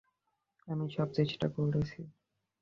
[0.67, 1.99] আমি সব চেষ্টা করেছি।